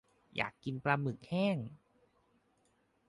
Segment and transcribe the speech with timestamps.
[0.35, 1.57] อยากกินปลาหมึกแห้ง